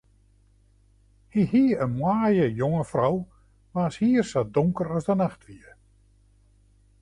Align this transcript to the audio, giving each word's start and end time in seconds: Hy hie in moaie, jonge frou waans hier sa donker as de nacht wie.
Hy 1.33 1.41
hie 1.51 1.77
in 1.85 1.91
moaie, 1.99 2.45
jonge 2.59 2.85
frou 2.91 3.17
waans 3.73 3.95
hier 4.01 4.25
sa 4.31 4.41
donker 4.55 4.89
as 4.97 5.05
de 5.09 5.15
nacht 5.21 5.41
wie. 5.47 5.69